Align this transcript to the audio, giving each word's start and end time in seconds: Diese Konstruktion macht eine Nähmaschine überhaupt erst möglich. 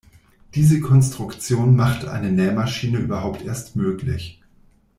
Diese 0.55 0.79
Konstruktion 0.81 1.75
macht 1.75 2.05
eine 2.05 2.31
Nähmaschine 2.31 2.97
überhaupt 2.97 3.43
erst 3.43 3.75
möglich. 3.75 4.41